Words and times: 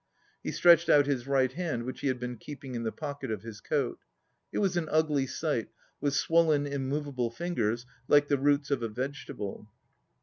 He 0.41 0.51
stretched 0.51 0.89
out 0.89 1.05
his 1.05 1.27
right 1.27 1.51
hand, 1.51 1.83
which 1.83 1.99
he 1.99 2.07
had 2.07 2.19
been 2.19 2.37
keeping 2.37 2.73
in 2.73 2.81
the 2.81 2.91
pocket 2.91 3.29
of 3.29 3.43
his 3.43 3.61
coat. 3.61 3.99
It 4.51 4.57
was 4.57 4.75
an 4.75 4.89
ugly 4.89 5.27
sight, 5.27 5.67
with 5.99 6.15
swollen, 6.15 6.65
immovable 6.65 7.29
fingers, 7.29 7.85
like 8.07 8.27
the 8.27 8.39
roots 8.39 8.71
of 8.71 8.81
a 8.81 8.87
vegetable. 8.89 9.69